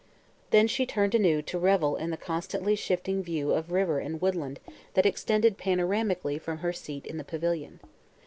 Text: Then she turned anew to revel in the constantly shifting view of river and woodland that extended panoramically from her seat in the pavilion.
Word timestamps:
Then 0.49 0.67
she 0.67 0.87
turned 0.87 1.13
anew 1.13 1.43
to 1.43 1.59
revel 1.59 1.95
in 1.95 2.09
the 2.09 2.17
constantly 2.17 2.75
shifting 2.75 3.21
view 3.21 3.51
of 3.53 3.71
river 3.71 3.99
and 3.99 4.19
woodland 4.19 4.59
that 4.95 5.05
extended 5.05 5.59
panoramically 5.59 6.39
from 6.39 6.57
her 6.57 6.73
seat 6.73 7.05
in 7.05 7.17
the 7.17 7.23
pavilion. 7.23 7.79